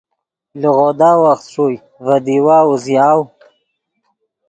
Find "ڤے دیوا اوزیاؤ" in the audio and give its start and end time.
2.05-3.21